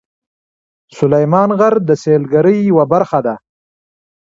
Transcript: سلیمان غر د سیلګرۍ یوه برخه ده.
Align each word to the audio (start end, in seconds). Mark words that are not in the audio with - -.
سلیمان 0.97 1.49
غر 1.59 1.75
د 1.87 1.89
سیلګرۍ 2.03 2.57
یوه 2.69 2.85
برخه 2.93 3.19
ده. 3.25 3.35